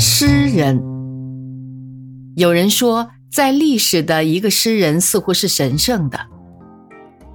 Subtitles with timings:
[0.00, 0.80] 诗人。
[2.36, 6.20] 有人说，在历史的一个诗人似乎是神圣的，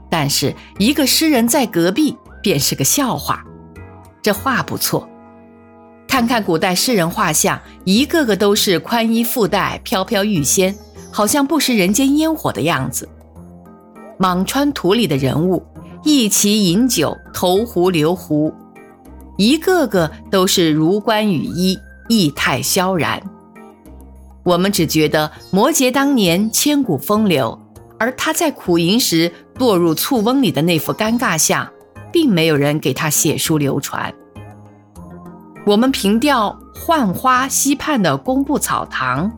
[0.09, 3.43] 但是一个诗人在隔壁便是个笑话。
[4.21, 5.05] 这话不错。
[6.07, 10.73] 看看古代诗人画像，一个个都是宽衣覆带、飘飘欲仙，
[11.11, 13.09] 好像不食人间烟火的样子。
[14.17, 15.61] 莽川图里的人物，
[16.05, 18.53] 一齐饮酒，投壶流壶，
[19.35, 21.77] 一个个都是如冠羽衣，
[22.07, 23.21] 意态萧然。
[24.43, 27.57] 我们只觉得摩诘当年千古风流，
[27.97, 31.65] 而他在苦吟时堕入醋翁里的那副尴尬相，
[32.11, 34.13] 并没有人给他写书流传。
[35.65, 39.31] 我们凭吊浣花溪畔的工部草堂，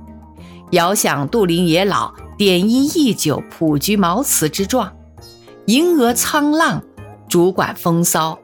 [0.71, 4.91] 遥想杜陵野老点衣忆酒朴居茅茨之状，
[5.67, 6.81] 银娥沧浪，
[7.29, 8.39] 主管风骚。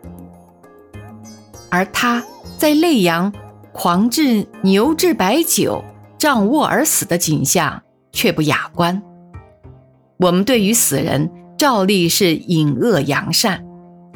[1.70, 2.23] 而他
[2.59, 3.34] 在泪阳
[3.73, 5.84] 狂掷牛至白酒，
[6.17, 7.81] 仗卧而死的景象
[8.12, 9.01] 却不雅观。
[10.18, 13.63] 我们对于死人照例是隐恶扬善，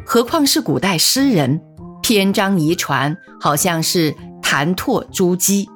[0.05, 1.61] 何况是古代诗人？
[2.01, 5.67] 篇章遗传，好像是弹唾珠玑。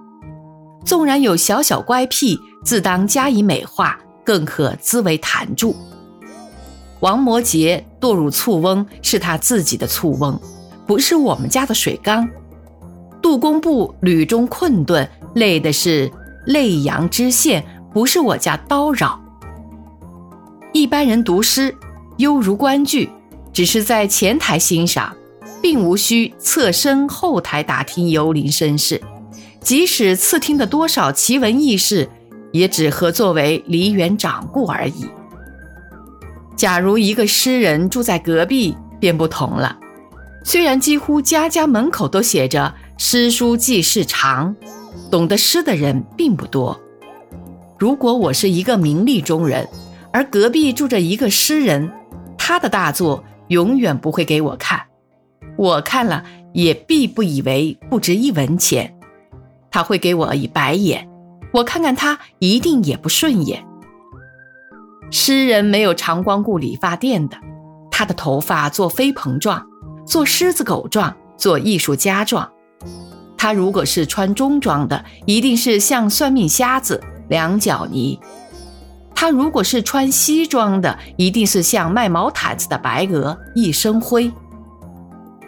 [0.86, 5.74] 纵然有小小乖僻，自当加以美化，更可滋为谈著。
[7.00, 10.40] 王摩诘堕入醋翁，是他自己的醋翁，
[10.86, 12.30] 不是我们家的水缸。
[13.30, 16.12] 杜工部屡中困顿，累的是
[16.48, 17.64] 泪阳知县，
[17.94, 19.22] 不是我家叨扰。
[20.74, 21.76] 一般人读诗，
[22.18, 23.08] 犹如观剧，
[23.54, 25.16] 只是在前台欣赏。
[25.62, 29.00] 并无需侧身后台打听游临身世，
[29.62, 32.10] 即使次听的多少奇闻异事，
[32.52, 35.08] 也只合作为梨园掌故而已。
[36.56, 39.78] 假如一个诗人住在隔壁，便不同了。
[40.44, 44.54] 虽然几乎家家门口都写着“诗书记事长”，
[45.10, 46.78] 懂得诗的人并不多。
[47.78, 49.66] 如果我是一个名利中人，
[50.12, 51.90] 而隔壁住着一个诗人，
[52.38, 54.82] 他的大作永远不会给我看。
[55.56, 58.94] 我看了也必不以为不值一文钱，
[59.72, 61.10] 他会给我一白眼，
[61.54, 63.66] 我看看他一定也不顺眼。
[65.10, 67.38] 诗人没有常光顾理发店的，
[67.90, 69.66] 他的头发做飞蓬状，
[70.06, 72.52] 做狮子狗状，做艺术家状。
[73.42, 78.20] 他如果是穿中装的，一定是像算命瞎子两脚泥；
[79.16, 84.30] 他如果是穿西装的，一定是像卖毛毯子的白鹅一身灰。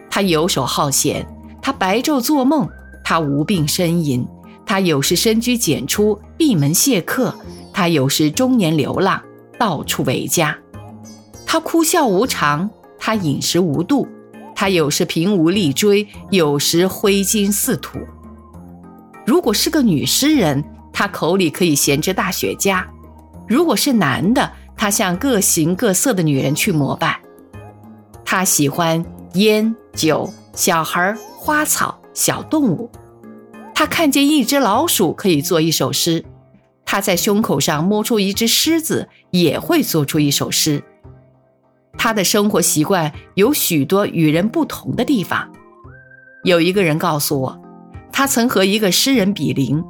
[0.10, 1.28] 他游手好闲，
[1.62, 2.66] 他白昼做梦，
[3.04, 4.26] 他无病呻吟，
[4.66, 7.34] 他有时深居简出，闭门谢客；
[7.74, 9.22] 他有时中年流浪，
[9.60, 10.58] 到处为家。
[11.46, 14.08] 他哭笑无常，他饮食无度，
[14.62, 17.98] 他有时凭无立锥，有时挥金似土。
[19.26, 20.64] 如果是个女诗人，
[20.94, 22.86] 他口里可以衔着大雪茄；
[23.48, 27.20] 如果是男的，他向各形各色的女人去膜拜。
[28.24, 29.76] 他喜欢烟。
[29.94, 32.88] 酒、小孩、花草、小动物，
[33.74, 36.24] 他看见一只老鼠可以做一首诗，
[36.86, 40.84] 他在胸口上摸出一只狮子也会做出一首诗。
[42.04, 45.48] 他的生活习惯有许多与人不同的地方。
[46.44, 47.62] 有一个人告诉我，
[48.12, 49.84] 他曾和一个诗人比邻。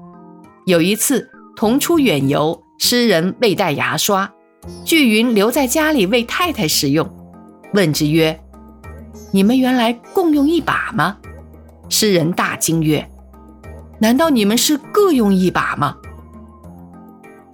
[0.66, 4.30] 有一次同出远游，诗人未带牙刷，
[4.84, 7.10] 巨云留在家里为太太使用。
[7.74, 8.38] 问之曰。
[9.32, 11.16] 你们原来共用一把吗？
[11.88, 13.10] 诗人大惊曰
[14.00, 15.96] ：“难道你们是各用一把吗？”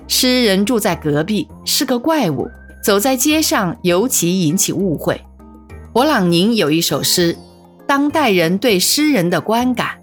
[0.09, 2.49] 诗人住在隔壁，是个怪物，
[2.87, 5.21] 走在街上尤其引起误会。
[5.93, 7.33] 勃朗宁有一首诗
[7.85, 9.97] 《当代人对诗人的观感》，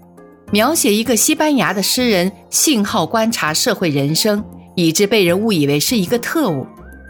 [0.51, 4.45] 描写一个西班牙的诗人信好观察社会人生，
[4.75, 6.67] 以致被人误以为是一个特务，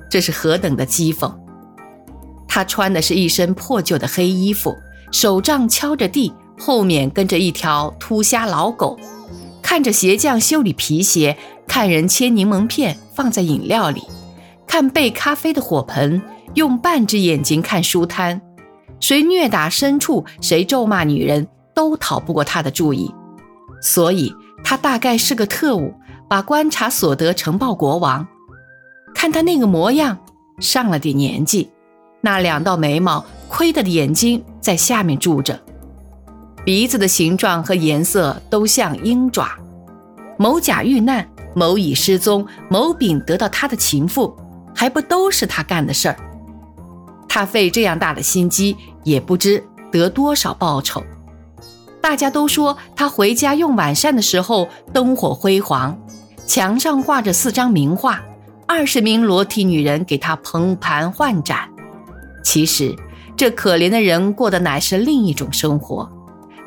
[0.09, 1.29] 这是何等的讥讽！
[2.47, 4.73] 他穿的是一身破旧的黑衣服，
[5.11, 8.97] 手杖敲着地，后面跟着一条秃瞎老狗，
[9.61, 11.35] 看着鞋匠修理皮鞋，
[11.67, 14.03] 看人切柠檬片放在饮料里，
[14.67, 16.21] 看备咖啡的火盆，
[16.55, 18.41] 用半只眼睛看书摊，
[18.99, 23.13] 谁虐打牲畜，谁咒骂女人，都逃不过他的注意。
[23.81, 24.33] 所以，
[24.63, 25.93] 他大概是个特务，
[26.27, 28.27] 把观察所得呈报国王。
[29.13, 30.17] 看他那个模样，
[30.59, 31.71] 上了点年纪。
[32.21, 35.59] 那两道眉毛，亏的眼睛在下面住着，
[36.65, 39.51] 鼻子的形状和颜色都像鹰爪。
[40.37, 44.35] 某甲遇难，某乙失踪，某丙得到他的情妇，
[44.75, 46.17] 还不都是他干的事儿？
[47.27, 51.03] 他费这样大的心机，也不知得多少报酬。
[52.01, 55.97] 大家都说他回家用晚膳的时候灯火辉煌，
[56.45, 58.21] 墙上挂着四张名画，
[58.67, 61.67] 二十名裸体女人给他捧盘换盏。
[62.43, 62.95] 其实，
[63.35, 66.07] 这可怜的人过的乃是另一种生活，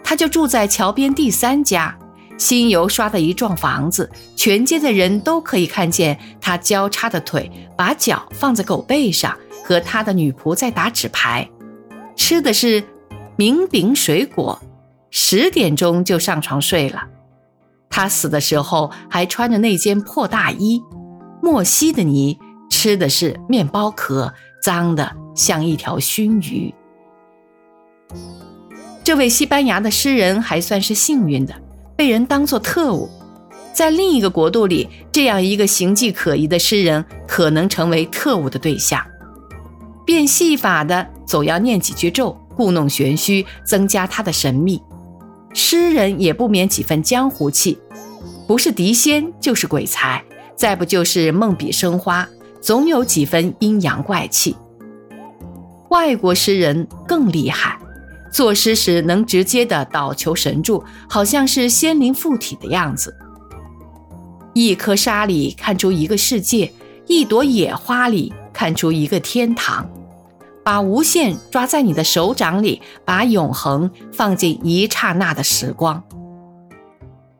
[0.03, 1.97] 他就住在桥边第三家。
[2.39, 11.51] 新油刷的一幢房子，全街的人都可以看见他交叉的腿，把脚放在狗背上，和他的女仆在打纸牌，
[12.17, 12.83] 吃的是
[13.37, 14.59] 名饼水果，
[15.11, 17.05] 十点钟就上床睡了。
[17.91, 20.81] 他死的时候还穿着那件破大衣，
[21.43, 22.39] 莫西的泥，
[22.71, 24.33] 吃的是面包壳，
[24.63, 26.73] 脏的像一条熏鱼。
[29.03, 31.55] 这位西班牙的诗人还算是幸运的。
[31.99, 33.11] 被人当作特务，
[33.73, 39.05] 在另一个国度里，这样一个形迹可疑的诗人可能成为特务的对象。
[40.07, 44.81] 变戏法的总要念几句咒，故弄玄虚，增加他的神秘。
[45.53, 47.77] 诗人也不免几分江湖气，
[48.47, 50.25] 不是狄仙就是鬼才，
[50.55, 52.29] 再不就是梦笔生花，
[52.61, 54.55] 总有几分阴阳怪气。
[55.89, 57.77] 外国诗人更厉害。
[58.39, 63.13] 作诗时能直接的祷求神助，好像是仙灵附体的样子。
[64.55, 66.73] 一颗沙里看出一个世界，
[67.09, 69.91] 一朵野花里看出一个天堂。
[70.63, 76.01] 把无限抓在你的手掌里，把永恒放进一刹那的时光。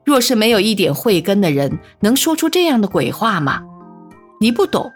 [0.05, 3.63] 若是没有一点慧根的人，能说出这样的鬼话吗？
[4.41, 4.91] 你不懂，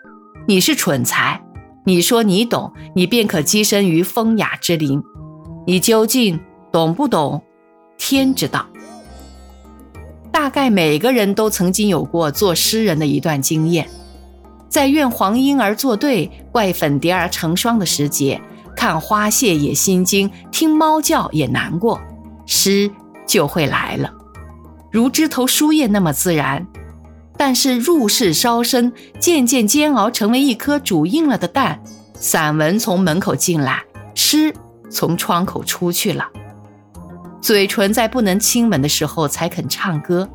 [0.49, 1.40] 你是蠢材。
[1.87, 5.00] 你说你懂，你便可跻身于风雅之林。
[5.64, 6.41] 你究竟
[6.73, 7.41] 懂不懂？
[7.97, 8.67] 天知道。
[10.32, 13.88] 大概每个人都曾经有过做诗人的一段经验，
[14.69, 18.41] 在怨黄莺儿作对、怪粉蝶儿成双的时节，
[18.75, 22.00] 看花谢也心惊，听猫叫也难过，
[22.47, 22.91] 诗
[23.26, 24.12] 就会来了，
[24.91, 26.67] 如枝头书叶那么自然。
[27.37, 31.82] 但是入世稍深，渐渐煎熬成为一颗煮硬了的蛋，
[32.14, 34.53] 散文从门口进来，诗。
[34.93, 36.29] 从窗口出去了，
[37.41, 40.29] 嘴唇在不能亲吻的时候才肯唱歌。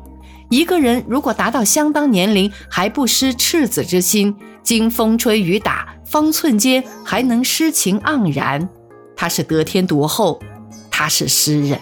[0.50, 8.68] 一个人如果达到相当年龄还不失赤子之心，经风吹雨打，方寸间还能诗情盎然，
[9.14, 10.40] 他是得天独厚，
[10.90, 11.78] 他是诗人。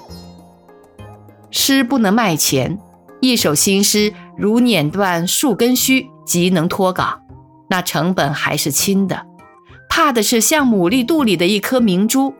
[1.51, 2.79] 诗不能卖钱，
[3.21, 7.21] 一首新诗如碾断数根须，即能脱稿，
[7.71, 9.25] 那成本还是轻的。
[9.89, 12.35] 怕的是像牡蛎肚里的一颗明珠。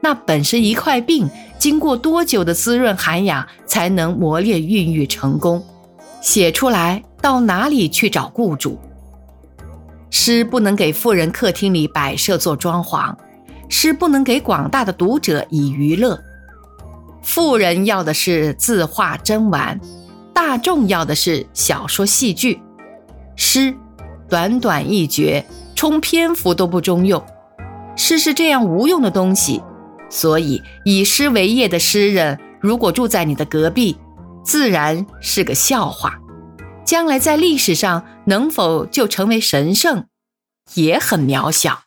[0.00, 1.28] 那本是一块病，
[1.58, 5.64] 经过多久的滋润涵养，才能磨练孕育成功？
[6.20, 8.78] 写出来到哪里去找雇主？
[10.10, 13.14] 诗不能给富人客厅里摆设做装潢，
[13.68, 16.18] 诗不能给广大的读者以娱乐。
[17.22, 19.80] 富人要的是字画真玩，
[20.32, 22.60] 大众要的是小说戏剧。
[23.34, 23.74] 诗
[24.28, 25.44] 短短一绝，
[25.74, 27.22] 充篇幅都不中用。
[27.96, 29.60] 诗是这样无用的东西。
[30.08, 33.96] 所以，以诗为业的诗人，如果住在你的隔壁，
[34.44, 36.18] 自然是个笑话。
[36.84, 40.06] 将来在历史上能否就成为神圣，
[40.74, 41.85] 也很渺小。